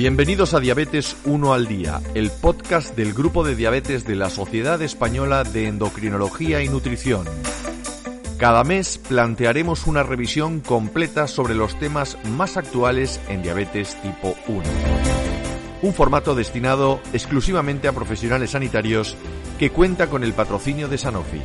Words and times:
Bienvenidos 0.00 0.54
a 0.54 0.60
Diabetes 0.60 1.14
1 1.26 1.52
al 1.52 1.66
Día, 1.66 2.00
el 2.14 2.30
podcast 2.30 2.96
del 2.96 3.12
Grupo 3.12 3.44
de 3.44 3.54
Diabetes 3.54 4.06
de 4.06 4.16
la 4.16 4.30
Sociedad 4.30 4.80
Española 4.80 5.44
de 5.44 5.66
Endocrinología 5.66 6.62
y 6.62 6.70
Nutrición. 6.70 7.26
Cada 8.38 8.64
mes 8.64 8.96
plantearemos 8.96 9.86
una 9.86 10.02
revisión 10.02 10.60
completa 10.60 11.26
sobre 11.26 11.54
los 11.54 11.78
temas 11.78 12.16
más 12.30 12.56
actuales 12.56 13.20
en 13.28 13.42
diabetes 13.42 13.94
tipo 14.00 14.34
1. 14.48 14.62
Un 15.82 15.92
formato 15.92 16.34
destinado 16.34 17.02
exclusivamente 17.12 17.86
a 17.86 17.92
profesionales 17.92 18.52
sanitarios 18.52 19.18
que 19.58 19.68
cuenta 19.68 20.06
con 20.06 20.24
el 20.24 20.32
patrocinio 20.32 20.88
de 20.88 20.96
Sanofi. 20.96 21.42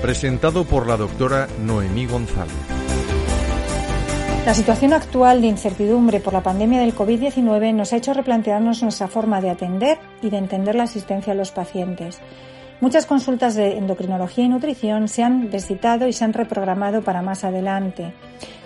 Presentado 0.00 0.64
por 0.64 0.86
la 0.86 0.96
doctora 0.96 1.46
Noemí 1.60 2.06
González. 2.06 2.83
La 4.46 4.52
situación 4.52 4.92
actual 4.92 5.40
de 5.40 5.46
incertidumbre 5.46 6.20
por 6.20 6.34
la 6.34 6.42
pandemia 6.42 6.80
del 6.80 6.94
COVID-19 6.94 7.72
nos 7.72 7.94
ha 7.94 7.96
hecho 7.96 8.12
replantearnos 8.12 8.82
nuestra 8.82 9.08
forma 9.08 9.40
de 9.40 9.48
atender 9.48 9.96
y 10.20 10.28
de 10.28 10.36
entender 10.36 10.74
la 10.74 10.82
asistencia 10.82 11.32
a 11.32 11.36
los 11.36 11.50
pacientes. 11.50 12.20
Muchas 12.82 13.06
consultas 13.06 13.54
de 13.54 13.78
endocrinología 13.78 14.44
y 14.44 14.48
nutrición 14.48 15.08
se 15.08 15.22
han 15.22 15.50
descitado 15.50 16.06
y 16.06 16.12
se 16.12 16.24
han 16.24 16.34
reprogramado 16.34 17.00
para 17.00 17.22
más 17.22 17.42
adelante, 17.42 18.12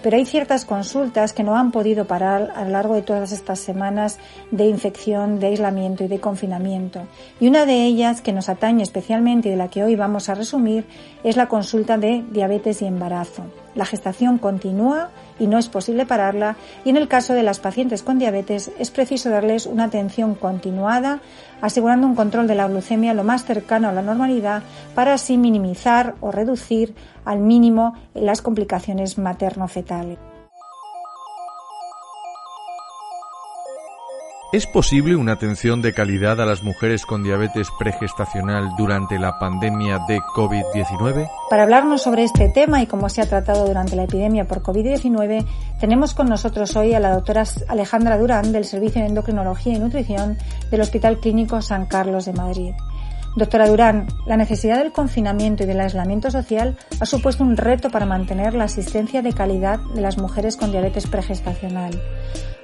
pero 0.02 0.16
hay 0.16 0.24
ciertas 0.24 0.64
consultas 0.64 1.32
que 1.32 1.44
no 1.44 1.56
han 1.56 1.70
podido 1.70 2.06
parar 2.06 2.52
a 2.56 2.64
lo 2.64 2.70
largo 2.70 2.94
de 2.94 3.02
todas 3.02 3.30
estas 3.30 3.60
semanas 3.60 4.18
de 4.50 4.66
infección, 4.66 5.38
de 5.38 5.48
aislamiento 5.48 6.02
y 6.02 6.08
de 6.08 6.18
confinamiento. 6.18 7.02
Y 7.38 7.46
una 7.46 7.66
de 7.66 7.84
ellas 7.84 8.20
que 8.20 8.32
nos 8.32 8.48
atañe 8.48 8.82
especialmente 8.82 9.48
y 9.48 9.52
de 9.52 9.56
la 9.56 9.68
que 9.68 9.84
hoy 9.84 9.94
vamos 9.94 10.28
a 10.28 10.34
resumir 10.34 10.86
es 11.22 11.36
la 11.36 11.46
consulta 11.46 11.98
de 11.98 12.24
diabetes 12.32 12.82
y 12.82 12.86
embarazo. 12.86 13.44
La 13.76 13.86
gestación 13.86 14.38
continúa 14.38 15.10
y 15.38 15.46
no 15.46 15.58
es 15.58 15.68
posible 15.68 16.06
pararla 16.06 16.56
y 16.84 16.90
en 16.90 16.96
el 16.96 17.08
caso 17.08 17.34
de 17.34 17.42
las 17.42 17.60
pacientes 17.60 18.02
con 18.02 18.18
diabetes 18.18 18.70
es 18.78 18.90
preciso 18.90 19.30
darles 19.30 19.66
una 19.66 19.84
atención 19.84 20.34
continuada, 20.34 21.20
asegurando 21.60 22.06
un 22.06 22.14
control 22.14 22.46
de 22.46 22.54
la 22.54 22.68
glucemia 22.68 23.14
lo 23.14 23.24
más 23.24 23.44
cercano 23.44 23.88
a 23.88 23.92
la 23.92 24.02
normalidad 24.02 24.62
para 24.94 25.14
así 25.14 25.36
minimizar 25.38 26.14
o 26.20 26.30
reducir 26.30 26.94
al 27.24 27.40
mínimo 27.40 27.94
las 28.14 28.42
complicaciones 28.42 29.18
materno-fetales. 29.18 30.27
¿Es 34.50 34.66
posible 34.66 35.14
una 35.14 35.32
atención 35.32 35.82
de 35.82 35.92
calidad 35.92 36.40
a 36.40 36.46
las 36.46 36.62
mujeres 36.62 37.04
con 37.04 37.22
diabetes 37.22 37.68
pregestacional 37.78 38.70
durante 38.78 39.18
la 39.18 39.38
pandemia 39.38 39.98
de 40.08 40.20
COVID-19? 40.20 41.30
Para 41.50 41.64
hablarnos 41.64 42.00
sobre 42.00 42.24
este 42.24 42.48
tema 42.48 42.80
y 42.80 42.86
cómo 42.86 43.10
se 43.10 43.20
ha 43.20 43.28
tratado 43.28 43.66
durante 43.66 43.94
la 43.94 44.04
epidemia 44.04 44.46
por 44.46 44.62
COVID-19, 44.62 45.44
tenemos 45.78 46.14
con 46.14 46.30
nosotros 46.30 46.74
hoy 46.76 46.94
a 46.94 47.00
la 47.00 47.12
doctora 47.12 47.44
Alejandra 47.68 48.16
Durán 48.16 48.50
del 48.50 48.64
Servicio 48.64 49.02
de 49.02 49.08
Endocrinología 49.08 49.74
y 49.74 49.80
Nutrición 49.80 50.38
del 50.70 50.80
Hospital 50.80 51.20
Clínico 51.20 51.60
San 51.60 51.84
Carlos 51.84 52.24
de 52.24 52.32
Madrid. 52.32 52.72
Doctora 53.36 53.68
Durán, 53.68 54.06
la 54.26 54.38
necesidad 54.38 54.78
del 54.78 54.92
confinamiento 54.92 55.64
y 55.64 55.66
del 55.66 55.80
aislamiento 55.80 56.30
social 56.30 56.78
ha 56.98 57.04
supuesto 57.04 57.44
un 57.44 57.58
reto 57.58 57.90
para 57.90 58.06
mantener 58.06 58.54
la 58.54 58.64
asistencia 58.64 59.20
de 59.20 59.34
calidad 59.34 59.78
de 59.94 60.00
las 60.00 60.16
mujeres 60.16 60.56
con 60.56 60.70
diabetes 60.70 61.06
pregestacional. 61.06 62.00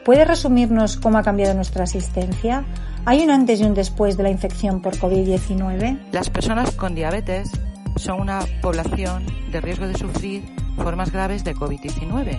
¿Puede 0.04 0.26
resumirnos 0.26 0.98
cómo 0.98 1.16
ha 1.16 1.22
cambiado 1.22 1.54
nuestra 1.54 1.84
asistencia? 1.84 2.66
¿Hay 3.06 3.22
un 3.22 3.30
antes 3.30 3.60
y 3.60 3.64
un 3.64 3.72
después 3.72 4.18
de 4.18 4.22
la 4.22 4.28
infección 4.28 4.82
por 4.82 4.94
COVID-19? 4.98 6.10
Las 6.12 6.28
personas 6.28 6.72
con 6.72 6.94
diabetes 6.94 7.50
son 7.96 8.20
una 8.20 8.40
población 8.60 9.24
de 9.50 9.62
riesgo 9.62 9.88
de 9.88 9.96
sufrir 9.96 10.42
formas 10.76 11.10
graves 11.10 11.42
de 11.42 11.54
COVID-19. 11.54 12.38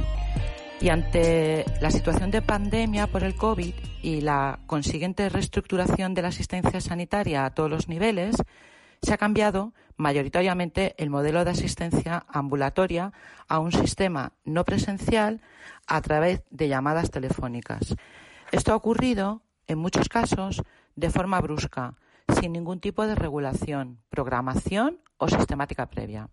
Y 0.79 0.89
ante 0.89 1.65
la 1.81 1.89
situación 1.89 2.29
de 2.29 2.43
pandemia 2.43 3.07
por 3.07 3.23
el 3.23 3.35
COVID 3.35 3.73
y 4.03 4.21
la 4.21 4.59
consiguiente 4.67 5.27
reestructuración 5.29 6.13
de 6.13 6.21
la 6.21 6.27
asistencia 6.27 6.79
sanitaria 6.79 7.45
a 7.45 7.49
todos 7.55 7.71
los 7.71 7.89
niveles, 7.89 8.35
se 9.01 9.13
ha 9.13 9.17
cambiado 9.17 9.73
mayoritariamente 9.97 10.95
el 10.97 11.09
modelo 11.09 11.45
de 11.45 11.51
asistencia 11.51 12.25
ambulatoria 12.27 13.13
a 13.47 13.59
un 13.59 13.71
sistema 13.71 14.33
no 14.43 14.65
presencial 14.65 15.41
a 15.87 16.01
través 16.01 16.43
de 16.49 16.67
llamadas 16.67 17.11
telefónicas. 17.11 17.95
Esto 18.51 18.73
ha 18.73 18.75
ocurrido, 18.75 19.41
en 19.67 19.79
muchos 19.79 20.09
casos, 20.09 20.63
de 20.95 21.09
forma 21.09 21.41
brusca, 21.41 21.95
sin 22.39 22.53
ningún 22.53 22.79
tipo 22.79 23.05
de 23.07 23.15
regulación, 23.15 23.99
programación 24.09 24.99
o 25.17 25.27
sistemática 25.27 25.87
previa. 25.87 26.29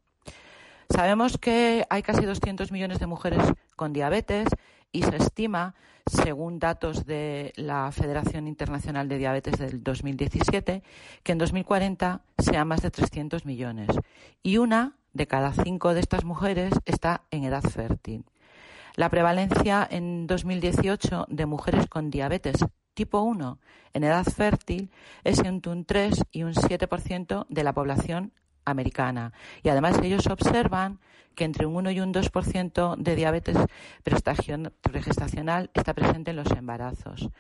Sabemos 0.88 1.38
que 1.38 1.86
hay 1.88 2.02
casi 2.02 2.24
200 2.24 2.70
millones 2.70 2.98
de 2.98 3.06
mujeres 3.06 3.42
con 3.76 3.92
diabetes 3.92 4.48
y 4.92 5.03
se 5.03 5.16
estima, 5.16 5.75
según 6.06 6.58
datos 6.58 7.06
de 7.06 7.53
la 7.56 7.91
Federación 7.92 8.47
Internacional 8.47 9.08
de 9.08 9.19
Diabetes 9.19 9.58
del 9.58 9.82
2017, 9.82 10.82
que 11.22 11.32
en 11.32 11.38
2040 11.38 12.20
sean 12.38 12.69
más 12.69 12.82
de 12.82 12.91
300 12.91 13.47
millones. 13.47 13.88
Y 14.42 14.58
una 14.58 14.97
de 15.12 15.26
cada 15.26 15.53
cinco 15.53 15.94
de 15.94 16.00
estas 16.00 16.25
mujeres 16.25 16.75
está 16.84 17.22
en 17.30 17.44
edad 17.44 17.62
fértil. 17.62 18.25
La 18.94 19.08
prevalencia 19.08 19.86
en 19.91 20.26
2018 20.26 21.26
de 21.28 21.47
mujeres 21.47 21.86
con 21.88 22.10
diabetes 22.10 22.64
tipo 22.94 23.22
1 23.22 23.59
en 23.94 24.04
edad 24.04 24.24
fértil 24.24 24.91
es 25.24 25.38
entre 25.41 25.72
un 25.72 25.84
3 25.84 26.24
y 26.30 26.42
un 26.42 26.53
7% 26.53 27.47
de 27.48 27.64
la 27.64 27.72
población 27.72 28.32
americana. 28.64 29.32
Y 29.62 29.68
además 29.68 29.98
ellos 30.02 30.26
observan 30.26 31.00
que 31.34 31.44
entre 31.44 31.66
un 31.66 31.76
1 31.76 31.90
y 31.92 32.00
un 32.00 32.12
2% 32.12 32.96
de 32.96 33.16
diabetes 33.16 33.56
pregestacional 34.02 35.70
está 35.74 35.94
presente 35.94 36.30
en 36.30 36.36
los 36.36 36.50
embarazos. 36.50 37.30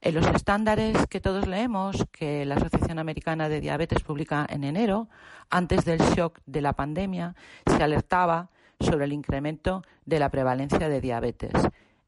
En 0.00 0.14
los 0.14 0.26
estándares 0.26 1.06
que 1.08 1.20
todos 1.20 1.46
leemos, 1.46 2.04
que 2.12 2.44
la 2.44 2.56
Asociación 2.56 2.98
Americana 2.98 3.48
de 3.48 3.60
Diabetes 3.60 4.02
publica 4.02 4.46
en 4.48 4.64
enero, 4.64 5.08
antes 5.50 5.84
del 5.84 6.00
shock 6.00 6.40
de 6.46 6.60
la 6.60 6.74
pandemia, 6.74 7.34
se 7.66 7.82
alertaba 7.82 8.50
sobre 8.78 9.06
el 9.06 9.12
incremento 9.12 9.82
de 10.04 10.18
la 10.18 10.30
prevalencia 10.30 10.88
de 10.88 11.00
diabetes, 11.00 11.52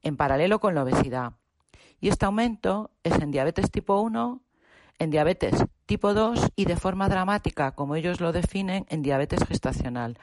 en 0.03 0.17
paralelo 0.17 0.61
con 0.61 0.75
la 0.75 0.83
obesidad. 0.83 1.33
Y 2.01 2.09
este 2.09 2.27
aumento 2.27 2.91
es 3.03 3.19
en 3.19 3.31
diabetes 3.31 3.71
tipo 3.71 4.01
1, 4.01 4.41
en 4.99 5.11
diabetes 5.11 5.65
tipo 5.89 6.13
2 6.13 6.51
y 6.55 6.67
de 6.67 6.77
forma 6.77 7.09
dramática, 7.09 7.73
como 7.73 7.97
ellos 7.97 8.21
lo 8.21 8.31
definen, 8.31 8.85
en 8.91 9.01
diabetes 9.01 9.43
gestacional. 9.49 10.19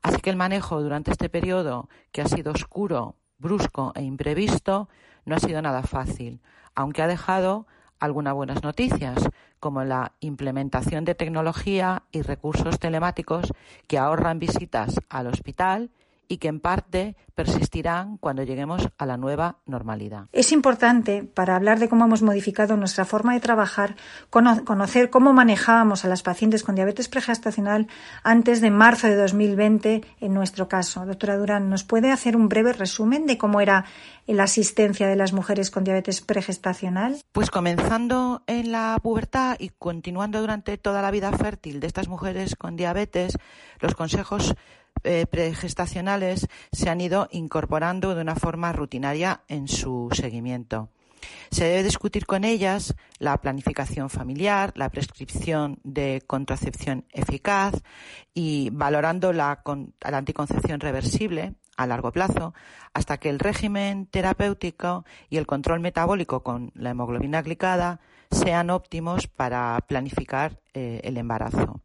Así 0.00 0.22
que 0.22 0.30
el 0.30 0.36
manejo 0.36 0.80
durante 0.80 1.10
este 1.10 1.28
periodo, 1.28 1.90
que 2.12 2.22
ha 2.22 2.26
sido 2.26 2.50
oscuro, 2.50 3.16
brusco 3.36 3.92
e 3.94 4.02
imprevisto, 4.02 4.88
no 5.26 5.36
ha 5.36 5.38
sido 5.38 5.60
nada 5.60 5.82
fácil, 5.82 6.40
aunque 6.74 7.02
ha 7.02 7.06
dejado 7.06 7.66
algunas 8.00 8.32
buenas 8.32 8.62
noticias, 8.62 9.28
como 9.60 9.84
la 9.84 10.12
implementación 10.20 11.04
de 11.04 11.14
tecnología 11.14 12.04
y 12.10 12.22
recursos 12.22 12.78
telemáticos 12.78 13.52
que 13.86 13.98
ahorran 13.98 14.38
visitas 14.38 14.98
al 15.10 15.26
hospital 15.26 15.90
y 16.32 16.38
que 16.38 16.48
en 16.48 16.60
parte 16.60 17.14
persistirán 17.34 18.16
cuando 18.16 18.42
lleguemos 18.42 18.88
a 18.96 19.04
la 19.04 19.18
nueva 19.18 19.58
normalidad. 19.66 20.28
Es 20.32 20.50
importante, 20.50 21.24
para 21.24 21.56
hablar 21.56 21.78
de 21.78 21.90
cómo 21.90 22.06
hemos 22.06 22.22
modificado 22.22 22.78
nuestra 22.78 23.04
forma 23.04 23.34
de 23.34 23.40
trabajar, 23.40 23.96
conocer 24.30 25.10
cómo 25.10 25.34
manejábamos 25.34 26.06
a 26.06 26.08
las 26.08 26.22
pacientes 26.22 26.62
con 26.62 26.74
diabetes 26.74 27.08
pregestacional 27.08 27.86
antes 28.22 28.62
de 28.62 28.70
marzo 28.70 29.08
de 29.08 29.16
2020 29.16 30.02
en 30.20 30.34
nuestro 30.34 30.68
caso. 30.68 31.04
Doctora 31.04 31.36
Durán, 31.36 31.68
¿nos 31.68 31.84
puede 31.84 32.10
hacer 32.10 32.34
un 32.34 32.48
breve 32.48 32.72
resumen 32.72 33.26
de 33.26 33.36
cómo 33.36 33.60
era 33.60 33.84
la 34.26 34.44
asistencia 34.44 35.06
de 35.06 35.16
las 35.16 35.34
mujeres 35.34 35.70
con 35.70 35.84
diabetes 35.84 36.22
pregestacional? 36.22 37.18
Pues 37.32 37.50
comenzando 37.50 38.42
en 38.46 38.72
la 38.72 38.98
pubertad 39.02 39.56
y 39.58 39.68
continuando 39.68 40.40
durante 40.40 40.78
toda 40.78 41.02
la 41.02 41.10
vida 41.10 41.30
fértil 41.32 41.80
de 41.80 41.88
estas 41.88 42.08
mujeres 42.08 42.56
con 42.56 42.76
diabetes, 42.76 43.36
los 43.80 43.94
consejos 43.94 44.54
eh, 45.04 45.26
pregestacionales 45.26 46.48
se 46.72 46.90
han 46.90 47.00
ido 47.00 47.28
incorporando 47.30 48.14
de 48.14 48.20
una 48.20 48.36
forma 48.36 48.72
rutinaria 48.72 49.42
en 49.48 49.68
su 49.68 50.08
seguimiento. 50.12 50.90
Se 51.50 51.64
debe 51.64 51.82
discutir 51.82 52.26
con 52.26 52.44
ellas 52.44 52.94
la 53.18 53.36
planificación 53.40 54.10
familiar, 54.10 54.72
la 54.74 54.90
prescripción 54.90 55.78
de 55.84 56.22
contracepción 56.26 57.04
eficaz 57.12 57.74
y 58.34 58.70
valorando 58.70 59.32
la, 59.32 59.62
anticoncepción 60.02 60.80
reversible 60.80 61.54
a 61.76 61.86
largo 61.86 62.12
plazo 62.12 62.54
hasta 62.92 63.18
que 63.18 63.30
el 63.30 63.38
régimen 63.38 64.06
terapéutico 64.06 65.04
y 65.30 65.36
el 65.36 65.46
control 65.46 65.80
metabólico 65.80 66.42
con 66.42 66.70
la 66.74 66.90
hemoglobina 66.90 67.42
glicada 67.42 68.00
sean 68.30 68.70
óptimos 68.70 69.26
para 69.26 69.78
planificar 69.86 70.60
eh, 70.74 71.00
el 71.04 71.16
embarazo. 71.16 71.80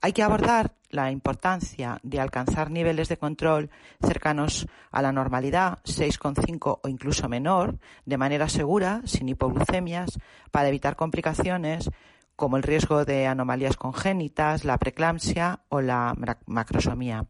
Hay 0.00 0.12
que 0.12 0.22
abordar 0.22 0.74
la 0.90 1.10
importancia 1.10 1.98
de 2.02 2.20
alcanzar 2.20 2.70
niveles 2.70 3.08
de 3.08 3.16
control 3.16 3.70
cercanos 4.00 4.66
a 4.90 5.02
la 5.02 5.12
normalidad, 5.12 5.80
6,5 5.84 6.80
o 6.82 6.88
incluso 6.88 7.28
menor, 7.28 7.78
de 8.04 8.16
manera 8.16 8.48
segura, 8.48 9.02
sin 9.04 9.28
hipoglucemias, 9.28 10.18
para 10.50 10.68
evitar 10.68 10.96
complicaciones 10.96 11.90
como 12.36 12.56
el 12.56 12.62
riesgo 12.62 13.04
de 13.04 13.26
anomalías 13.26 13.76
congénitas, 13.76 14.64
la 14.64 14.78
preeclampsia 14.78 15.60
o 15.68 15.80
la 15.80 16.14
macrosomía. 16.46 17.26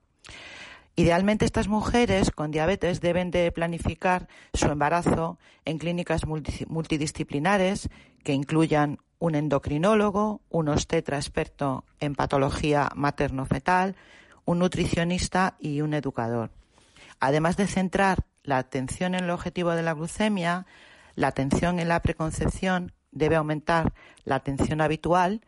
Idealmente 0.96 1.44
estas 1.44 1.66
mujeres 1.66 2.30
con 2.30 2.52
diabetes 2.52 3.00
deben 3.00 3.30
de 3.32 3.50
planificar 3.50 4.28
su 4.52 4.66
embarazo 4.66 5.38
en 5.64 5.78
clínicas 5.78 6.22
multidisciplinares 6.26 7.88
que 8.22 8.32
incluyan 8.32 8.98
un 9.24 9.34
endocrinólogo, 9.34 10.42
un 10.50 10.68
obstetra 10.68 11.16
experto 11.16 11.86
en 11.98 12.14
patología 12.14 12.90
materno-fetal, 12.94 13.96
un 14.44 14.58
nutricionista 14.58 15.56
y 15.58 15.80
un 15.80 15.94
educador. 15.94 16.50
Además 17.20 17.56
de 17.56 17.66
centrar 17.66 18.26
la 18.42 18.58
atención 18.58 19.14
en 19.14 19.24
el 19.24 19.30
objetivo 19.30 19.70
de 19.70 19.82
la 19.82 19.94
glucemia, 19.94 20.66
la 21.14 21.28
atención 21.28 21.80
en 21.80 21.88
la 21.88 22.02
preconcepción 22.02 22.92
debe 23.12 23.36
aumentar 23.36 23.94
la 24.24 24.34
atención 24.34 24.82
habitual 24.82 25.40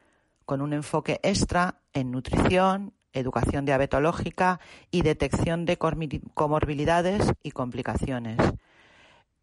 con 0.46 0.62
un 0.62 0.72
enfoque 0.72 1.20
extra 1.22 1.74
en 1.92 2.12
nutrición, 2.12 2.94
educación 3.12 3.66
diabetológica 3.66 4.58
y 4.90 5.02
detección 5.02 5.66
de 5.66 5.76
comorbilidades 5.76 7.30
y 7.42 7.50
complicaciones. 7.50 8.38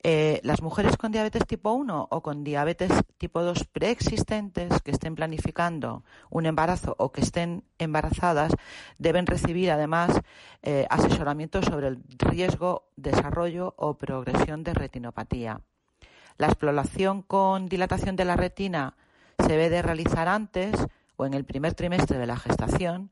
Eh, 0.05 0.41
las 0.43 0.61
mujeres 0.61 0.97
con 0.97 1.13
diabetes 1.13 1.47
tipo 1.47 1.71
1 1.71 2.07
o 2.11 2.21
con 2.21 2.43
diabetes 2.43 2.91
tipo 3.17 3.41
2 3.41 3.63
preexistentes 3.71 4.81
que 4.81 4.91
estén 4.91 5.15
planificando 5.15 6.03
un 6.29 6.45
embarazo 6.45 6.93
o 6.99 7.13
que 7.13 7.21
estén 7.21 7.63
embarazadas 7.79 8.51
deben 8.99 9.25
recibir 9.25 9.71
además 9.71 10.19
eh, 10.61 10.85
asesoramiento 10.89 11.63
sobre 11.63 11.87
el 11.87 12.03
riesgo, 12.19 12.89
desarrollo 12.97 13.75
o 13.77 13.93
progresión 13.97 14.65
de 14.65 14.73
retinopatía. 14.73 15.61
La 16.37 16.47
exploración 16.47 17.21
con 17.21 17.69
dilatación 17.69 18.17
de 18.17 18.25
la 18.25 18.35
retina 18.35 18.97
se 19.39 19.47
debe 19.47 19.69
de 19.69 19.81
realizar 19.83 20.27
antes 20.27 20.85
o 21.15 21.25
en 21.25 21.33
el 21.33 21.45
primer 21.45 21.75
trimestre 21.75 22.17
de 22.17 22.27
la 22.27 22.35
gestación 22.35 23.09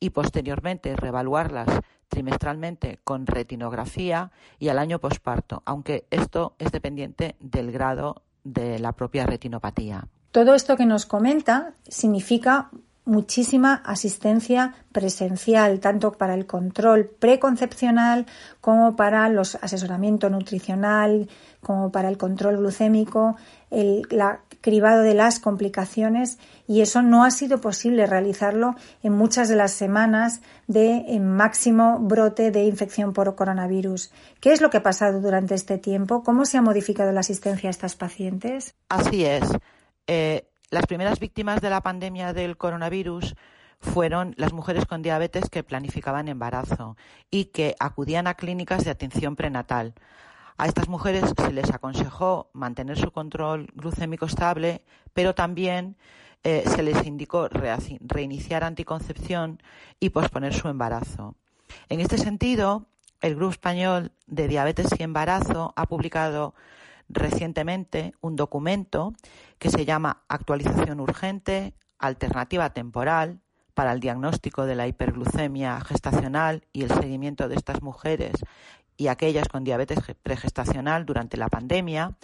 y 0.00 0.10
posteriormente 0.10 0.96
reevaluarlas 0.96 1.68
trimestralmente 2.08 2.98
con 3.04 3.26
retinografía 3.26 4.32
y 4.58 4.68
al 4.68 4.78
año 4.78 4.98
posparto, 4.98 5.62
aunque 5.64 6.06
esto 6.10 6.54
es 6.58 6.72
dependiente 6.72 7.36
del 7.38 7.70
grado 7.70 8.22
de 8.42 8.78
la 8.78 8.92
propia 8.92 9.26
retinopatía. 9.26 10.08
Todo 10.32 10.54
esto 10.54 10.76
que 10.76 10.86
nos 10.86 11.06
comenta 11.06 11.74
significa 11.86 12.70
muchísima 13.04 13.74
asistencia 13.84 14.74
presencial, 14.92 15.80
tanto 15.80 16.12
para 16.12 16.34
el 16.34 16.46
control 16.46 17.06
preconcepcional 17.06 18.26
como 18.60 18.94
para 18.94 19.28
los 19.28 19.56
asesoramiento 19.56 20.30
nutricional, 20.30 21.28
como 21.60 21.90
para 21.90 22.08
el 22.08 22.18
control 22.18 22.58
glucémico, 22.58 23.36
el 23.70 24.06
cribado 24.60 25.02
de 25.02 25.14
las 25.14 25.40
complicaciones 25.40 26.38
y 26.66 26.80
eso 26.82 27.02
no 27.02 27.24
ha 27.24 27.30
sido 27.30 27.60
posible 27.60 28.06
realizarlo 28.06 28.74
en 29.02 29.12
muchas 29.12 29.48
de 29.48 29.56
las 29.56 29.72
semanas 29.72 30.40
de 30.66 31.18
máximo 31.20 31.98
brote 32.00 32.50
de 32.50 32.64
infección 32.64 33.12
por 33.12 33.34
coronavirus. 33.34 34.12
¿Qué 34.40 34.52
es 34.52 34.60
lo 34.60 34.70
que 34.70 34.78
ha 34.78 34.82
pasado 34.82 35.20
durante 35.20 35.54
este 35.54 35.78
tiempo? 35.78 36.22
¿Cómo 36.22 36.44
se 36.44 36.58
ha 36.58 36.62
modificado 36.62 37.12
la 37.12 37.20
asistencia 37.20 37.68
a 37.68 37.70
estas 37.70 37.96
pacientes? 37.96 38.74
Así 38.88 39.24
es. 39.24 39.44
Eh, 40.06 40.46
las 40.70 40.86
primeras 40.86 41.18
víctimas 41.18 41.60
de 41.60 41.70
la 41.70 41.80
pandemia 41.80 42.32
del 42.32 42.56
coronavirus 42.56 43.34
fueron 43.80 44.34
las 44.36 44.52
mujeres 44.52 44.84
con 44.84 45.02
diabetes 45.02 45.48
que 45.48 45.64
planificaban 45.64 46.28
embarazo 46.28 46.96
y 47.30 47.46
que 47.46 47.74
acudían 47.80 48.26
a 48.26 48.34
clínicas 48.34 48.84
de 48.84 48.90
atención 48.90 49.36
prenatal. 49.36 49.94
A 50.60 50.66
estas 50.66 50.90
mujeres 50.90 51.24
se 51.34 51.52
les 51.54 51.70
aconsejó 51.70 52.50
mantener 52.52 52.98
su 52.98 53.10
control 53.12 53.68
glucémico 53.74 54.26
estable, 54.26 54.84
pero 55.14 55.34
también 55.34 55.96
eh, 56.44 56.64
se 56.66 56.82
les 56.82 57.06
indicó 57.06 57.48
reiniciar 57.48 58.62
anticoncepción 58.62 59.62
y 60.00 60.10
posponer 60.10 60.52
su 60.52 60.68
embarazo. 60.68 61.34
En 61.88 62.00
este 62.00 62.18
sentido, 62.18 62.84
el 63.22 63.36
Grupo 63.36 63.52
Español 63.52 64.12
de 64.26 64.48
Diabetes 64.48 64.88
y 64.98 65.02
Embarazo 65.02 65.72
ha 65.76 65.86
publicado 65.86 66.54
recientemente 67.08 68.12
un 68.20 68.36
documento 68.36 69.14
que 69.58 69.70
se 69.70 69.86
llama 69.86 70.24
Actualización 70.28 71.00
Urgente, 71.00 71.72
Alternativa 71.98 72.68
Temporal 72.74 73.40
para 73.72 73.92
el 73.92 74.00
diagnóstico 74.00 74.66
de 74.66 74.74
la 74.74 74.86
hiperglucemia 74.86 75.80
gestacional 75.80 76.66
y 76.70 76.82
el 76.82 76.90
seguimiento 76.90 77.48
de 77.48 77.54
estas 77.54 77.80
mujeres 77.80 78.34
y 79.00 79.08
aquellas 79.08 79.48
con 79.48 79.64
diabetes 79.64 79.98
pregestacional 80.22 81.06
durante 81.06 81.38
la 81.38 81.48
pandemia. 81.48 82.18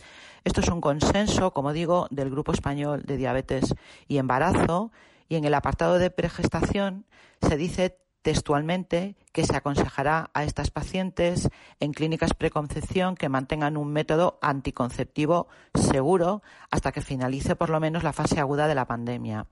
Esto 0.44 0.60
es 0.60 0.68
un 0.68 0.82
consenso, 0.82 1.52
como 1.54 1.72
digo, 1.72 2.06
del 2.10 2.28
Grupo 2.28 2.52
Español 2.52 3.04
de 3.06 3.16
Diabetes 3.16 3.74
y 4.06 4.18
Embarazo 4.18 4.92
y 5.26 5.36
en 5.36 5.46
el 5.46 5.54
apartado 5.54 5.98
de 5.98 6.10
pregestación 6.10 7.06
se 7.40 7.56
dice 7.56 7.96
textualmente 8.20 9.16
que 9.32 9.46
se 9.46 9.56
aconsejará 9.56 10.30
a 10.34 10.44
estas 10.44 10.70
pacientes 10.70 11.48
en 11.80 11.92
clínicas 11.94 12.34
preconcepción 12.34 13.14
que 13.14 13.30
mantengan 13.30 13.78
un 13.78 13.90
método 13.90 14.38
anticonceptivo 14.42 15.48
seguro 15.72 16.42
hasta 16.70 16.92
que 16.92 17.00
finalice 17.00 17.56
por 17.56 17.70
lo 17.70 17.80
menos 17.80 18.02
la 18.02 18.12
fase 18.12 18.38
aguda 18.38 18.68
de 18.68 18.74
la 18.74 18.84
pandemia. 18.86 19.46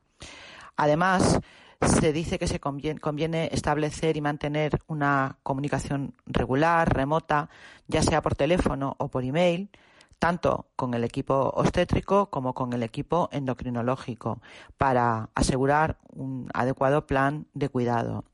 Además, 0.76 1.40
se 1.86 2.12
dice 2.12 2.38
que 2.38 2.46
se 2.46 2.60
conviene, 2.60 3.48
establecer 3.52 4.16
y 4.16 4.20
mantener 4.20 4.80
una 4.86 5.38
comunicación 5.42 6.14
regular, 6.26 6.92
remota, 6.94 7.48
ya 7.88 8.02
sea 8.02 8.22
por 8.22 8.34
teléfono 8.34 8.94
o 8.98 9.08
por 9.08 9.24
email, 9.24 9.70
tanto 10.18 10.66
con 10.76 10.94
el 10.94 11.04
equipo 11.04 11.34
obstétrico 11.54 12.30
como 12.30 12.54
con 12.54 12.72
el 12.72 12.82
equipo 12.82 13.28
endocrinológico, 13.32 14.40
para 14.78 15.30
asegurar 15.34 15.98
un 16.12 16.48
adecuado 16.54 17.06
plan 17.06 17.46
de 17.54 17.68
cuidado. 17.68 18.24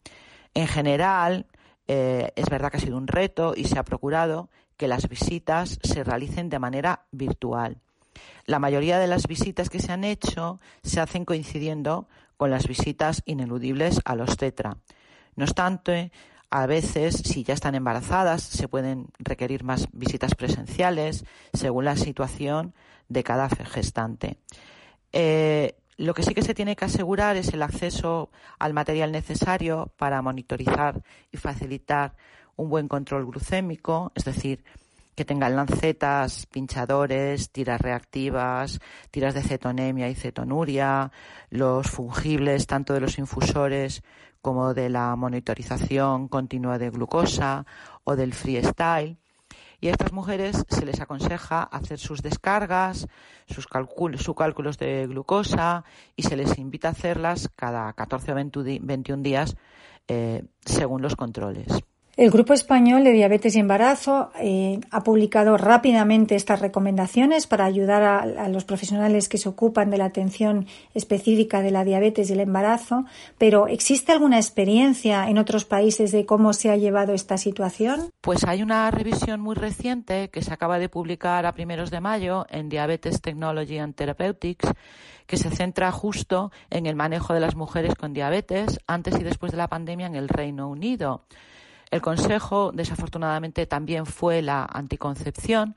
En 0.55 0.67
general, 0.67 1.46
eh, 1.88 2.32
es 2.37 2.49
verdad 2.49 2.70
que 2.70 2.76
ha 2.76 2.81
sido 2.81 2.96
un 2.96 3.06
reto 3.06 3.55
y 3.56 3.64
se 3.64 3.79
ha 3.79 3.85
procurado 3.85 4.50
que 4.76 4.88
las 4.88 5.08
visitas 5.08 5.79
se 5.82 6.05
realicen 6.05 6.49
de 6.49 6.58
manera 6.58 7.06
virtual. 7.11 7.79
La 8.46 8.58
mayoría 8.58 8.99
de 8.99 9.06
las 9.06 9.26
visitas 9.26 9.69
que 9.69 9.81
se 9.81 9.93
han 9.93 10.05
hecho 10.05 10.61
se 10.82 11.00
hacen 11.00 11.25
coincidiendo 11.25 12.08
con 12.41 12.51
las 12.51 12.67
visitas 12.67 13.21
ineludibles 13.27 14.01
a 14.07 14.15
los 14.15 14.39
tetra. 14.39 14.79
No 15.37 15.45
obstante, 15.45 16.11
a 16.49 16.65
veces, 16.65 17.17
si 17.17 17.45
ya 17.45 17.53
están 17.53 17.75
embarazadas, 17.75 18.43
se 18.43 18.67
pueden 18.67 19.09
requerir 19.19 19.63
más 19.63 19.89
visitas 19.93 20.35
presenciales 20.35 21.27
según 21.53 21.85
la 21.85 21.97
situación 21.97 22.73
de 23.11 23.25
cada 23.25 23.51
gestante. 23.51 24.39
Eh, 25.13 25.75
lo 25.99 26.15
que 26.15 26.23
sí 26.23 26.33
que 26.33 26.41
se 26.41 26.55
tiene 26.55 26.77
que 26.77 26.87
asegurar 26.87 27.37
es 27.37 27.53
el 27.53 27.61
acceso 27.61 28.31
al 28.59 28.73
material 28.73 29.13
necesario 29.13 29.93
para 29.99 30.23
monitorizar 30.23 31.03
y 31.31 31.37
facilitar 31.37 32.15
un 32.57 32.71
buen 32.71 32.89
control 32.89 33.27
glucémico, 33.27 34.13
es 34.15 34.25
decir, 34.25 34.65
que 35.15 35.25
tengan 35.25 35.56
lancetas, 35.56 36.46
pinchadores, 36.46 37.51
tiras 37.51 37.81
reactivas, 37.81 38.81
tiras 39.11 39.34
de 39.34 39.43
cetonemia 39.43 40.08
y 40.08 40.15
cetonuria, 40.15 41.13
los 41.51 41.89
fungibles 41.91 42.67
tanto 42.67 42.94
de 42.94 43.01
los 43.01 43.19
infusores 43.19 44.03
como 44.41 44.73
de 44.73 44.89
la 44.89 45.15
monitorización 45.17 46.29
continua 46.29 46.79
de 46.79 46.91
glucosa 46.91 47.67
o 48.05 48.17
del 48.17 48.32
freestyle 48.32 49.19
y 49.81 49.89
a 49.89 49.93
estas 49.93 50.13
mujeres 50.13 50.65
se 50.69 50.84
les 50.84 51.01
aconseja 51.01 51.63
hacer 51.63 51.99
sus 51.99 52.23
descargas, 52.23 53.08
sus, 53.46 53.67
cálculos 53.67 54.79
de 54.79 55.06
glucosa 55.06 55.84
y 56.17 56.23
se 56.23 56.37
les 56.37 56.58
invita 56.58 56.89
a 56.89 56.91
hacerlas 56.93 57.49
cada 57.56 57.93
14 57.94 58.32
o 58.32 58.34
21 58.34 59.23
días 59.23 59.56
eh, 60.06 60.44
según 60.65 61.03
los 61.03 61.17
controles. 61.17 61.82
El 62.20 62.31
Grupo 62.31 62.53
Español 62.53 63.03
de 63.03 63.12
Diabetes 63.12 63.56
y 63.56 63.60
Embarazo 63.60 64.31
eh, 64.39 64.79
ha 64.91 65.03
publicado 65.03 65.56
rápidamente 65.56 66.36
estas 66.36 66.60
recomendaciones 66.60 67.46
para 67.46 67.65
ayudar 67.65 68.03
a, 68.03 68.46
los 68.50 68.67
profesionales 68.67 69.31
que 69.31 69.39
se 69.39 69.48
ocupan 69.48 69.89
de 69.89 69.96
la 69.96 70.05
atención 70.05 70.67
específica 70.93 71.62
de 71.62 71.70
la 71.70 71.82
diabetes 71.82 72.29
y 72.29 72.34
el 72.34 72.41
embarazo, 72.41 73.06
pero 73.39 73.69
¿existe 73.69 74.12
alguna 74.12 74.36
experiencia 74.36 75.31
en 75.31 75.39
otros 75.39 75.65
países 75.65 76.12
de 76.12 76.27
cómo 76.27 76.53
se 76.53 76.69
ha 76.69 76.77
llevado 76.77 77.15
esta 77.15 77.39
situación? 77.39 78.10
Pues 78.20 78.44
hay 78.44 78.62
una 78.62 78.91
revisión 78.91 79.41
muy 79.41 79.55
reciente 79.55 80.29
que 80.29 80.43
se 80.43 80.53
acaba 80.53 80.79
de 80.79 80.91
publicar 80.91 81.46
a 81.46 81.55
primeros 81.55 81.91
de 81.91 82.03
mayo 82.03 82.44
en 82.50 82.69
Diabetes 82.69 83.22
Technology 83.22 83.79
and 83.79 83.94
Therapeutics 83.94 84.70
que 85.27 85.39
se 85.39 85.48
centra 85.48 85.91
justo 85.91 86.53
en 86.69 86.84
el 86.84 86.96
manejo 86.96 87.32
de 87.32 87.41
las 87.41 87.56
mujeres 87.56 87.94
con 87.94 88.12
diabetes 88.12 88.79
antes 88.86 89.19
y 89.19 89.24
después 89.24 89.53
de 89.53 89.58
la 89.58 89.69
pandemia 89.69 90.06
en 90.06 90.17
el 90.17 90.29
Reino 90.29 90.69
Unido. 90.69 91.22
El 91.91 92.01
consejo, 92.01 92.70
desafortunadamente, 92.73 93.67
también 93.67 94.06
fue 94.06 94.43
la 94.43 94.65
anticoncepción, 94.65 95.75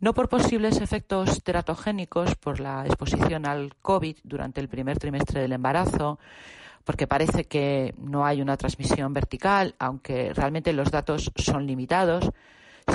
no 0.00 0.14
por 0.14 0.28
posibles 0.28 0.80
efectos 0.80 1.42
teratogénicos 1.42 2.34
por 2.34 2.60
la 2.60 2.86
exposición 2.86 3.46
al 3.46 3.74
COVID 3.82 4.16
durante 4.24 4.60
el 4.60 4.68
primer 4.68 4.98
trimestre 4.98 5.42
del 5.42 5.52
embarazo, 5.52 6.18
porque 6.84 7.06
parece 7.06 7.44
que 7.44 7.94
no 7.98 8.24
hay 8.24 8.40
una 8.40 8.56
transmisión 8.56 9.12
vertical, 9.12 9.74
aunque 9.78 10.32
realmente 10.32 10.72
los 10.72 10.90
datos 10.90 11.30
son 11.36 11.66
limitados, 11.66 12.30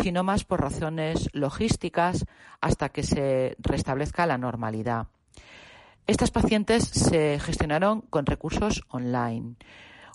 sino 0.02 0.24
más 0.24 0.44
por 0.44 0.62
razones 0.62 1.30
logísticas 1.34 2.26
hasta 2.62 2.90
que 2.90 3.04
se 3.04 3.56
restablezca 3.60 4.28
la 4.28 4.38
normalidad. 4.38 5.08
Estas 6.08 6.32
pacientes 6.32 6.84
se 6.86 7.40
gestionaron 7.40 8.02
con 8.02 8.26
recursos 8.26 8.84
online 8.90 9.56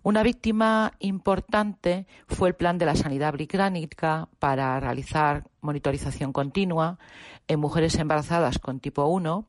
Una 0.04 0.22
víctima 0.22 0.92
importante 0.98 2.06
fue 2.28 2.50
el 2.50 2.54
plan 2.54 2.76
de 2.76 2.84
la 2.84 2.94
sanidad 2.94 3.32
británica 3.32 4.28
para 4.38 4.78
realizar 4.78 5.44
monitorización 5.62 6.30
continua 6.30 6.98
en 7.48 7.58
mujeres 7.58 7.94
embarazadas 7.96 8.58
con 8.58 8.80
tipo 8.80 9.06
1. 9.06 9.46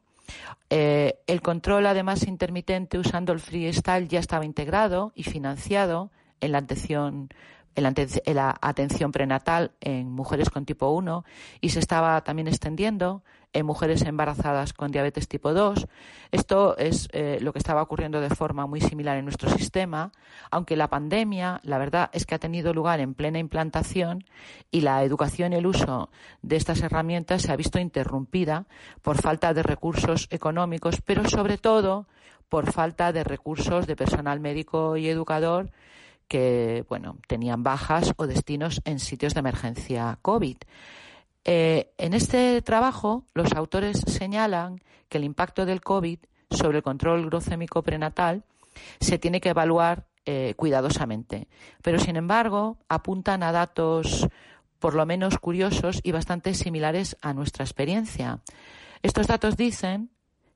Eh, 0.70 1.20
el 1.28 1.42
control, 1.42 1.88
además, 1.88 2.26
intermitente 2.26 2.98
usando 2.98 3.34
el 3.34 3.42
freestyle 3.42 4.08
ya 4.08 4.20
estaba 4.22 4.46
integrado 4.46 5.12
y 5.14 5.24
financiado 5.24 6.10
en 6.40 6.54
la 6.54 6.60
atención 6.60 7.28
en 7.76 7.84
la, 8.36 8.58
atención 8.62 9.12
prenatal 9.12 9.72
en 9.82 10.10
mujeres 10.10 10.50
con 10.50 10.66
tipo 10.66 10.88
1 10.92 11.26
y 11.60 11.70
se 11.70 11.80
estaba 11.80 12.24
también 12.24 12.48
extendiendo 12.48 13.24
en 13.56 13.66
mujeres 13.66 14.02
embarazadas 14.02 14.74
con 14.74 14.92
diabetes 14.92 15.30
tipo 15.30 15.54
2. 15.54 15.88
Esto 16.32 16.78
es 16.78 17.08
eh, 17.14 17.40
lo 17.42 17.54
que 17.54 17.60
estaba 17.60 17.82
ocurriendo 17.82 18.20
de 18.20 18.30
forma 18.30 18.68
muy 18.68 18.82
similar 18.82 19.18
en 19.18 19.24
nuestro 19.24 19.50
sistema, 19.50 20.12
aunque 20.52 20.76
la 20.76 20.90
pandemia, 20.90 21.62
la 21.64 21.78
verdad 21.78 22.10
es 22.12 22.26
que 22.26 22.36
ha 22.36 22.40
tenido 22.40 22.74
lugar 22.74 23.00
en 23.00 23.14
plena 23.14 23.40
implantación 23.40 24.26
y 24.72 24.82
la 24.82 25.04
educación 25.04 25.54
y 25.54 25.56
el 25.56 25.68
uso 25.68 26.10
de 26.42 26.58
estas 26.58 26.82
herramientas 26.82 27.44
se 27.44 27.52
ha 27.54 27.56
visto 27.56 27.80
interrumpida 27.80 28.66
por 29.02 29.22
falta 29.22 29.54
de 29.54 29.64
recursos 29.64 30.28
económicos, 30.32 31.00
pero 31.00 31.28
sobre 31.30 31.58
todo 31.58 32.08
por 32.50 32.74
falta 32.74 33.14
de 33.14 33.24
recursos 33.24 33.88
de 33.88 33.96
personal 33.96 34.42
médico 34.42 34.98
y 34.98 35.08
educador 35.08 35.72
que 36.28 36.84
bueno, 36.90 37.18
tenían 37.28 37.64
bajas 37.64 38.14
o 38.18 38.28
destinos 38.28 38.82
en 38.84 39.00
sitios 39.00 39.34
de 39.34 39.40
emergencia 39.40 40.20
COVID. 40.22 40.58
Eh, 41.46 41.94
en 41.98 42.14
este 42.14 42.62
trabajo, 42.62 43.24
los 43.34 43.54
autores 43.54 44.02
señalan 44.08 44.82
que 45.10 45.20
el 45.20 45.24
impacto 45.24 45.66
del 45.66 45.82
COVID 45.82 46.20
sobre 46.50 46.78
el 46.78 46.84
control 46.84 47.30
glucémico 47.30 47.84
prenatal 47.84 48.44
se 49.00 49.20
tiene 49.20 49.40
que 49.40 49.50
evaluar 49.50 50.08
eh, 50.26 50.56
cuidadosamente. 50.58 51.48
Pero, 51.82 52.00
sin 52.00 52.16
embargo, 52.16 52.78
apuntan 52.90 53.44
a 53.44 53.52
datos 53.52 54.28
por 54.80 54.96
lo 54.96 55.06
menos 55.06 55.38
curiosos 55.38 56.00
y 56.04 56.12
bastante 56.12 56.54
similares 56.54 57.16
a 57.22 57.34
nuestra 57.34 57.64
experiencia. 57.64 58.40
Estos 59.04 59.28
datos 59.28 59.56
dicen 59.56 60.10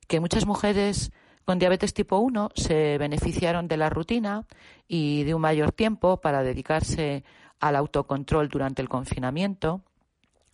que 0.08 0.20
muchas 0.20 0.46
mujeres 0.46 1.12
con 1.46 1.60
diabetes 1.60 1.94
tipo 1.94 2.18
1 2.18 2.52
se 2.56 2.98
beneficiaron 2.98 3.68
de 3.68 3.78
la 3.78 3.90
rutina 3.90 4.46
y 4.88 5.24
de 5.24 5.34
un 5.34 5.42
mayor 5.42 5.72
tiempo 5.72 6.18
para 6.18 6.44
dedicarse 6.44 7.24
al 7.60 7.76
autocontrol 7.76 8.50
durante 8.50 8.82
el 8.82 8.90
confinamiento. 8.90 9.82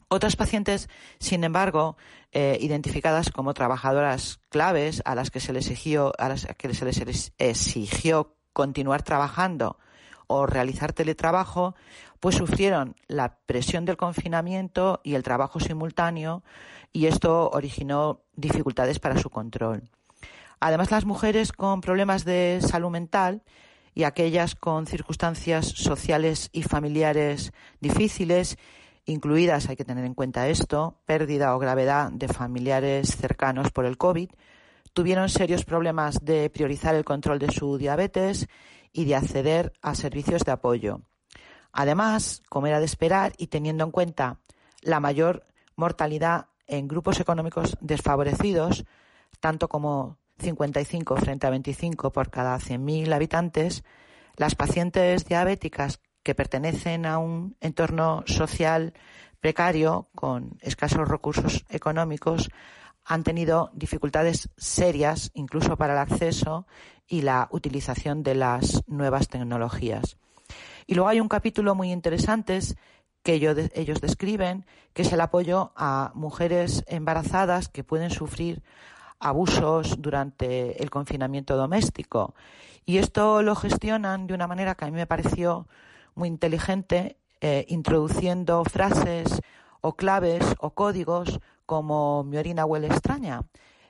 Otras 0.08 0.36
pacientes, 0.36 0.90
sin 1.20 1.44
embargo, 1.44 1.98
eh, 2.32 2.58
identificadas 2.62 3.32
como 3.32 3.54
trabajadoras 3.54 4.40
claves 4.50 5.02
a 5.06 5.16
las 5.16 5.32
que 5.32 5.40
se 5.40 5.54
les 5.54 5.70
exigió, 5.70 6.14
a 6.20 6.30
las 6.30 6.46
que 6.58 6.74
se 6.74 6.86
les 6.86 7.34
exigió 7.38 8.36
continuar 8.54 9.04
trabajando 9.04 9.78
o 10.28 10.46
realizar 10.46 10.94
teletrabajo, 10.94 11.76
pues 12.20 12.36
sufrieron 12.36 12.96
la 13.08 13.38
presión 13.46 13.86
del 13.86 13.98
confinamiento 13.98 15.02
y 15.04 15.16
el 15.16 15.24
trabajo 15.24 15.60
simultáneo 15.60 16.44
y 16.92 17.08
esto 17.08 17.50
originó 17.52 18.22
dificultades 18.36 19.00
para 19.00 19.18
su 19.18 19.30
control. 19.30 19.90
Además, 20.60 20.92
las 20.92 21.06
mujeres 21.06 21.52
con 21.52 21.82
problemas 21.82 22.26
de 22.26 22.60
salud 22.62 22.90
mental 22.90 23.44
y 23.94 24.04
aquellas 24.04 24.56
con 24.56 24.88
circunstancias 24.88 25.68
sociales 25.68 26.50
y 26.54 26.64
familiares 26.64 27.54
difíciles, 27.80 28.58
incluidas, 29.06 29.70
hay 29.70 29.76
que 29.76 29.86
tener 29.86 30.06
en 30.06 30.14
cuenta 30.14 30.48
esto, 30.48 31.00
pérdida 31.06 31.56
o 31.56 31.60
gravedad 31.60 32.12
de 32.12 32.28
familiares 32.28 33.16
cercanos 33.16 33.72
por 33.72 33.86
el 33.86 33.98
COVID, 33.98 34.30
tuvieron 34.94 35.30
serios 35.30 35.66
problemas 35.66 36.24
de 36.24 36.50
priorizar 36.50 36.96
el 36.96 37.06
control 37.06 37.40
de 37.40 37.52
su 37.52 37.78
diabetes 37.78 38.48
y 38.92 39.06
de 39.06 39.16
acceder 39.16 39.74
a 39.82 39.94
servicios 39.94 40.44
de 40.44 40.52
apoyo. 40.52 41.02
Además, 41.72 42.42
como 42.50 42.68
era 42.68 42.80
de 42.80 42.86
esperar 42.86 43.34
y 43.38 43.48
teniendo 43.48 43.84
en 43.84 43.92
cuenta 43.92 44.40
la 44.82 45.00
mayor 45.00 45.46
mortalidad 45.76 46.48
en 46.68 46.88
grupos 46.88 47.20
económicos 47.20 47.78
desfavorecidos, 47.82 48.86
tanto 49.42 49.68
como 49.68 50.18
55 50.40 51.18
frente 51.18 51.46
a 51.46 51.50
25 51.50 52.12
por 52.12 52.30
cada 52.30 52.58
100.000 52.58 53.14
habitantes, 53.14 53.84
las 54.38 54.56
pacientes 54.56 55.26
diabéticas 55.26 56.00
que 56.26 56.34
pertenecen 56.34 57.06
a 57.06 57.20
un 57.20 57.56
entorno 57.62 58.24
social 58.26 58.96
precario 59.40 60.10
con 60.16 60.58
escasos 60.60 61.08
recursos 61.08 61.64
económicos 61.70 62.50
han 63.06 63.24
tenido 63.24 63.70
dificultades 63.74 64.50
serias 64.58 65.30
incluso 65.36 65.78
para 65.78 65.94
el 65.94 66.00
acceso 66.00 66.66
y 67.08 67.22
la 67.22 67.48
utilización 67.52 68.24
de 68.24 68.34
las 68.34 68.82
nuevas 68.88 69.28
tecnologías. 69.28 70.18
Y 70.88 70.96
luego 70.96 71.10
hay 71.10 71.20
un 71.20 71.28
capítulo 71.28 71.76
muy 71.76 71.92
interesante 71.92 72.60
que 73.22 73.36
ellos 73.36 74.02
describen, 74.02 74.66
que 74.94 75.04
es 75.04 75.14
el 75.14 75.22
apoyo 75.22 75.74
a 75.76 76.12
mujeres 76.16 76.84
embarazadas 76.88 77.70
que 77.70 77.84
pueden 77.84 78.10
sufrir 78.10 78.64
abusos 79.20 80.02
durante 80.02 80.82
el 80.82 80.90
confinamiento 80.90 81.56
doméstico. 81.56 82.34
Y 82.84 82.98
esto 82.98 83.44
lo 83.44 83.56
gestionan 83.56 84.26
de 84.26 84.34
una 84.34 84.48
manera 84.48 84.74
que 84.74 84.86
a 84.86 84.88
mí 84.90 84.96
me 84.96 85.06
pareció 85.06 85.68
muy 86.16 86.30
inteligente, 86.30 87.18
eh, 87.42 87.66
introduciendo 87.68 88.64
frases 88.66 89.42
o 89.82 89.96
claves 89.96 90.44
o 90.60 90.72
códigos 90.72 91.40
como 91.66 92.24
mi 92.24 92.38
orina 92.38 92.66
huele 92.66 92.88
extraña, 92.88 93.42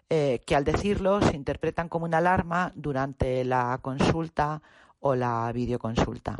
eh, 0.09 0.41
que 0.45 0.55
al 0.55 0.65
decirlo 0.65 1.21
se 1.21 1.35
interpretan 1.35 1.87
como 1.89 2.05
una 2.05 2.17
alarma 2.17 2.71
durante 2.75 3.43
la 3.45 3.79
consulta 3.81 4.61
o 4.99 5.15
la 5.15 5.51
videoconsulta. 5.53 6.35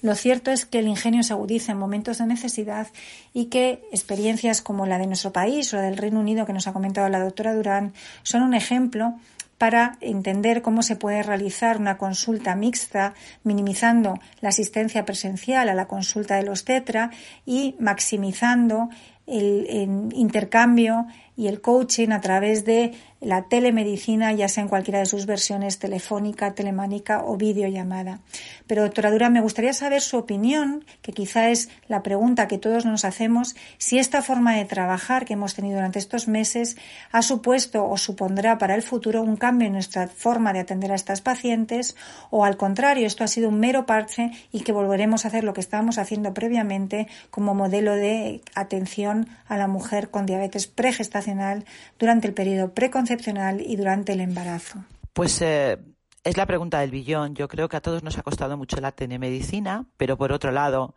Lo 0.00 0.14
cierto 0.14 0.50
es 0.50 0.64
que 0.64 0.78
el 0.78 0.86
ingenio 0.86 1.22
se 1.22 1.32
agudiza 1.32 1.72
en 1.72 1.78
momentos 1.78 2.18
de 2.18 2.26
necesidad 2.26 2.86
y 3.32 3.46
que 3.46 3.82
experiencias 3.90 4.62
como 4.62 4.86
la 4.86 4.98
de 4.98 5.06
nuestro 5.06 5.32
país 5.32 5.72
o 5.72 5.76
la 5.76 5.82
del 5.82 5.96
Reino 5.96 6.20
Unido 6.20 6.46
que 6.46 6.52
nos 6.52 6.68
ha 6.68 6.72
comentado 6.72 7.08
la 7.08 7.18
doctora 7.18 7.54
Durán 7.54 7.94
son 8.22 8.42
un 8.42 8.54
ejemplo 8.54 9.14
para 9.58 9.98
entender 10.00 10.62
cómo 10.62 10.82
se 10.82 10.96
puede 10.96 11.22
realizar 11.22 11.76
una 11.78 11.98
consulta 11.98 12.54
mixta, 12.54 13.14
minimizando 13.42 14.18
la 14.40 14.50
asistencia 14.50 15.04
presencial 15.04 15.68
a 15.68 15.74
la 15.74 15.88
consulta 15.88 16.36
de 16.36 16.44
los 16.44 16.64
tetra 16.64 17.10
y 17.44 17.74
maximizando 17.80 18.88
el, 19.28 20.10
intercambio 20.14 21.06
y 21.36 21.46
el 21.46 21.60
coaching 21.60 22.08
a 22.10 22.20
través 22.20 22.64
de 22.64 22.94
la 23.20 23.48
telemedicina, 23.48 24.32
ya 24.32 24.48
sea 24.48 24.62
en 24.62 24.68
cualquiera 24.68 25.00
de 25.00 25.06
sus 25.06 25.26
versiones 25.26 25.78
telefónica, 25.78 26.54
telemánica 26.54 27.22
o 27.24 27.36
videollamada. 27.36 28.20
Pero, 28.66 28.82
doctora 28.82 29.10
Dura, 29.10 29.30
me 29.30 29.40
gustaría 29.40 29.72
saber 29.72 30.00
su 30.00 30.16
opinión, 30.16 30.84
que 31.02 31.12
quizá 31.12 31.50
es 31.50 31.68
la 31.88 32.02
pregunta 32.02 32.48
que 32.48 32.58
todos 32.58 32.84
nos 32.84 33.04
hacemos, 33.04 33.56
si 33.76 33.98
esta 33.98 34.22
forma 34.22 34.56
de 34.56 34.64
trabajar 34.64 35.24
que 35.24 35.34
hemos 35.34 35.54
tenido 35.54 35.76
durante 35.76 35.98
estos 35.98 36.28
meses 36.28 36.76
ha 37.10 37.22
supuesto 37.22 37.88
o 37.88 37.96
supondrá 37.96 38.58
para 38.58 38.74
el 38.74 38.82
futuro 38.82 39.22
un 39.22 39.36
cambio 39.36 39.66
en 39.66 39.74
nuestra 39.74 40.06
forma 40.08 40.52
de 40.52 40.60
atender 40.60 40.92
a 40.92 40.96
estas 40.96 41.20
pacientes 41.20 41.96
o, 42.30 42.44
al 42.44 42.56
contrario, 42.56 43.06
esto 43.06 43.24
ha 43.24 43.28
sido 43.28 43.48
un 43.48 43.60
mero 43.60 43.86
parche 43.86 44.30
y 44.52 44.60
que 44.60 44.72
volveremos 44.72 45.24
a 45.24 45.28
hacer 45.28 45.44
lo 45.44 45.54
que 45.54 45.60
estábamos 45.60 45.98
haciendo 45.98 46.34
previamente 46.34 47.08
como 47.30 47.54
modelo 47.54 47.94
de 47.94 48.42
atención 48.54 49.17
a 49.46 49.56
la 49.56 49.66
mujer 49.66 50.10
con 50.10 50.26
diabetes 50.26 50.66
pregestacional 50.66 51.64
durante 51.98 52.28
el 52.28 52.34
periodo 52.34 52.74
preconcepcional 52.74 53.60
y 53.60 53.76
durante 53.76 54.12
el 54.12 54.20
embarazo? 54.20 54.84
Pues 55.12 55.40
eh, 55.42 55.78
es 56.24 56.36
la 56.36 56.46
pregunta 56.46 56.80
del 56.80 56.90
billón. 56.90 57.34
Yo 57.34 57.48
creo 57.48 57.68
que 57.68 57.76
a 57.76 57.80
todos 57.80 58.02
nos 58.02 58.18
ha 58.18 58.22
costado 58.22 58.56
mucho 58.56 58.80
la 58.80 58.92
telemedicina, 58.92 59.86
pero 59.96 60.16
por 60.16 60.32
otro 60.32 60.52
lado, 60.52 60.94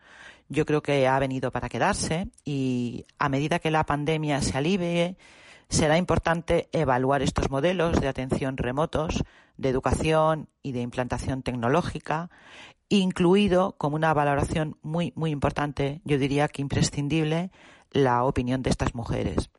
yo 0.50 0.66
creo 0.66 0.82
que 0.82 1.08
ha 1.08 1.18
venido 1.20 1.52
para 1.52 1.70
quedarse 1.70 2.28
y 2.44 3.06
a 3.18 3.30
medida 3.30 3.60
que 3.60 3.72
la 3.72 3.86
pandemia 3.86 4.42
se 4.42 4.58
alivie, 4.58 5.18
será 5.70 5.98
importante 5.98 6.68
evaluar 6.74 7.22
estos 7.22 7.50
modelos 7.50 8.02
de 8.02 8.10
atención 8.10 8.58
remotos, 8.58 9.24
de 9.56 9.70
educación 9.70 10.50
y 10.62 10.74
de 10.74 10.82
implantación 10.82 11.44
tecnológica, 11.44 12.30
incluido 12.90 13.76
como 13.78 13.96
una 13.96 14.14
valoración 14.14 14.78
muy, 14.82 15.14
muy 15.16 15.32
importante, 15.32 16.02
yo 16.04 16.18
diría 16.18 16.50
que 16.50 16.62
imprescindible, 16.62 17.52
la 17.92 18.24
opinión 18.24 18.62
de 18.64 18.70
estas 18.70 18.96
mujeres. 18.96 19.50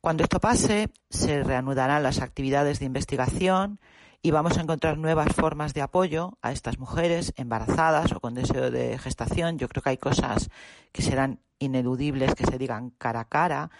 Cuando 0.00 0.24
esto 0.24 0.40
pase, 0.40 0.90
se 1.10 1.44
reanudarán 1.44 2.02
las 2.02 2.20
actividades 2.20 2.80
de 2.80 2.86
investigación 2.86 3.78
y 4.20 4.30
vamos 4.30 4.56
a 4.56 4.60
encontrar 4.60 4.98
nuevas 4.98 5.34
formas 5.34 5.74
de 5.74 5.82
apoyo 5.82 6.38
a 6.42 6.52
estas 6.52 6.78
mujeres 6.78 7.32
embarazadas 7.36 8.12
o 8.12 8.20
con 8.20 8.34
deseo 8.34 8.70
de 8.70 8.98
gestación. 8.98 9.58
Yo 9.58 9.68
creo 9.68 9.82
que 9.82 9.90
hay 9.90 9.98
cosas 9.98 10.48
que 10.92 11.02
serán 11.02 11.40
ineludibles 11.58 12.34
que 12.34 12.46
se 12.46 12.58
digan 12.58 12.90
cara 12.90 13.20
a 13.20 13.28
cara, 13.28 13.70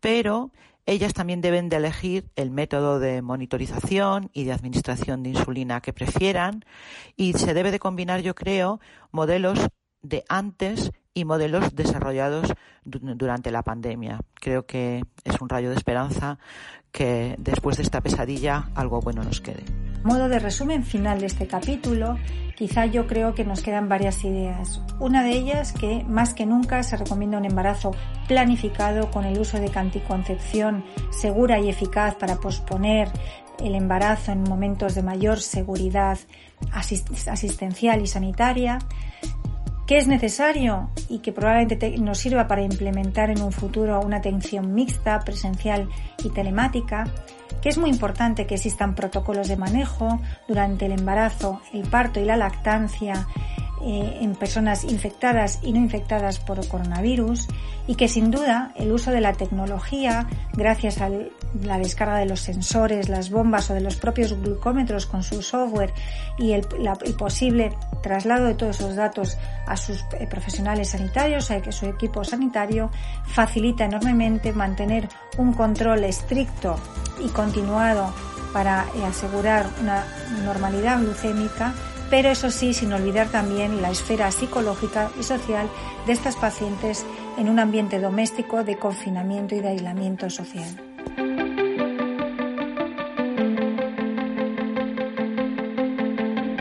pero 0.00 0.50
ellas 0.86 1.14
también 1.14 1.40
deben 1.40 1.68
de 1.68 1.76
elegir 1.76 2.30
el 2.36 2.50
método 2.50 2.98
de 2.98 3.22
monitorización 3.22 4.30
y 4.32 4.44
de 4.44 4.52
administración 4.52 5.22
de 5.22 5.30
insulina 5.30 5.80
que 5.80 5.92
prefieran 5.92 6.64
y 7.16 7.32
se 7.32 7.54
debe 7.54 7.70
de 7.70 7.78
combinar, 7.78 8.20
yo 8.20 8.34
creo, 8.34 8.80
modelos 9.10 9.58
de 10.02 10.24
antes 10.28 10.92
y 11.14 11.24
modelos 11.24 11.74
desarrollados 11.74 12.52
durante 12.84 13.50
la 13.50 13.62
pandemia. 13.62 14.20
Creo 14.34 14.66
que 14.66 15.04
es 15.24 15.40
un 15.40 15.48
rayo 15.48 15.70
de 15.70 15.76
esperanza 15.76 16.38
que 16.90 17.36
después 17.38 17.76
de 17.76 17.84
esta 17.84 18.00
pesadilla 18.00 18.68
algo 18.74 19.00
bueno 19.00 19.22
nos 19.22 19.40
quede. 19.40 19.64
modo 20.02 20.28
de 20.28 20.38
resumen 20.38 20.84
final 20.84 21.20
de 21.20 21.26
este 21.26 21.46
capítulo, 21.46 22.18
quizá 22.56 22.86
yo 22.86 23.06
creo 23.06 23.34
que 23.34 23.44
nos 23.44 23.62
quedan 23.62 23.88
varias 23.88 24.22
ideas. 24.24 24.80
Una 25.00 25.22
de 25.24 25.32
ellas 25.32 25.72
que 25.72 26.04
más 26.04 26.34
que 26.34 26.46
nunca 26.46 26.82
se 26.82 26.96
recomienda 26.96 27.38
un 27.38 27.46
embarazo 27.46 27.92
planificado 28.28 29.10
con 29.10 29.24
el 29.24 29.38
uso 29.38 29.58
de 29.58 29.70
anticoncepción 29.74 30.84
segura 31.10 31.58
y 31.58 31.68
eficaz 31.68 32.16
para 32.16 32.36
posponer 32.36 33.08
el 33.58 33.74
embarazo 33.74 34.32
en 34.32 34.42
momentos 34.42 34.94
de 34.94 35.02
mayor 35.02 35.40
seguridad 35.40 36.18
asistencial 36.72 38.02
y 38.02 38.06
sanitaria, 38.06 38.78
que 39.86 39.98
es 39.98 40.06
necesario 40.06 40.90
y 41.08 41.18
que 41.18 41.32
probablemente 41.32 41.98
nos 41.98 42.18
sirva 42.18 42.48
para 42.48 42.62
implementar 42.62 43.30
en 43.30 43.42
un 43.42 43.52
futuro 43.52 44.00
una 44.00 44.18
atención 44.18 44.74
mixta, 44.74 45.20
presencial 45.20 45.88
y 46.22 46.30
telemática, 46.30 47.04
que 47.60 47.68
es 47.68 47.78
muy 47.78 47.90
importante 47.90 48.46
que 48.46 48.54
existan 48.54 48.94
protocolos 48.94 49.48
de 49.48 49.56
manejo 49.56 50.20
durante 50.48 50.86
el 50.86 50.92
embarazo, 50.92 51.60
el 51.72 51.82
parto 51.82 52.20
y 52.20 52.24
la 52.24 52.36
lactancia 52.36 53.26
eh, 53.86 54.18
en 54.22 54.34
personas 54.34 54.84
infectadas 54.84 55.58
y 55.62 55.74
no 55.74 55.78
infectadas 55.78 56.38
por 56.38 56.66
coronavirus 56.68 57.48
y 57.86 57.96
que 57.96 58.08
sin 58.08 58.30
duda 58.30 58.72
el 58.76 58.90
uso 58.92 59.10
de 59.10 59.20
la 59.20 59.34
tecnología, 59.34 60.26
gracias 60.54 61.02
a 61.02 61.10
la 61.62 61.76
descarga 61.76 62.16
de 62.16 62.24
los 62.24 62.40
sensores, 62.40 63.10
las 63.10 63.28
bombas 63.28 63.70
o 63.70 63.74
de 63.74 63.82
los 63.82 63.96
propios 63.96 64.40
glucómetros 64.40 65.04
con 65.04 65.22
su 65.22 65.42
software 65.42 65.92
y 66.38 66.52
el, 66.52 66.62
posible 67.18 67.76
traslado 68.02 68.46
de 68.46 68.54
todos 68.54 68.80
esos 68.80 68.96
datos 68.96 69.36
a 69.66 69.76
sus 69.76 70.02
eh, 70.18 70.26
profesionales 70.30 70.88
sanitarios, 70.88 71.50
a 71.50 71.70
su 71.70 71.84
equipo 71.84 72.24
sanitario, 72.24 72.90
facilita 73.26 73.84
enormemente 73.84 74.54
mantener 74.54 75.10
un 75.36 75.52
control 75.52 76.04
estricto 76.04 76.76
y 77.22 77.28
continuado 77.28 78.14
para 78.54 78.86
eh, 78.96 79.04
asegurar 79.04 79.66
una 79.82 80.06
normalidad 80.42 81.00
glucémica 81.00 81.74
pero 82.10 82.30
eso 82.30 82.50
sí, 82.50 82.74
sin 82.74 82.92
olvidar 82.92 83.28
también 83.28 83.82
la 83.82 83.90
esfera 83.90 84.30
psicológica 84.30 85.10
y 85.18 85.22
social 85.22 85.68
de 86.06 86.12
estas 86.12 86.36
pacientes 86.36 87.04
en 87.38 87.48
un 87.48 87.58
ambiente 87.58 87.98
doméstico 88.00 88.64
de 88.64 88.76
confinamiento 88.76 89.54
y 89.54 89.60
de 89.60 89.68
aislamiento 89.68 90.30
social. 90.30 90.68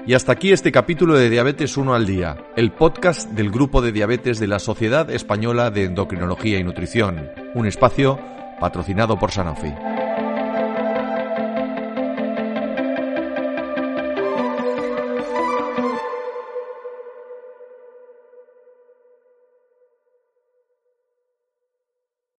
Y 0.05 0.15
hasta 0.15 0.33
aquí 0.33 0.51
este 0.51 0.73
capítulo 0.73 1.17
de 1.17 1.29
Diabetes 1.29 1.77
1 1.77 1.93
al 1.95 2.05
Día, 2.05 2.35
el 2.57 2.71
podcast 2.73 3.29
del 3.29 3.49
Grupo 3.49 3.81
de 3.81 3.93
Diabetes 3.93 4.37
de 4.37 4.47
la 4.47 4.59
Sociedad 4.59 5.09
Española 5.09 5.71
de 5.71 5.85
Endocrinología 5.85 6.59
y 6.59 6.63
Nutrición, 6.63 7.29
un 7.55 7.67
espacio 7.67 8.19
patrocinado 8.59 9.17
por 9.17 9.31
Sanofi. 9.31 9.73